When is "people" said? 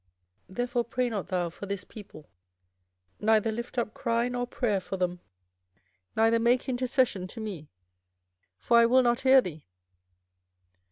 1.83-2.25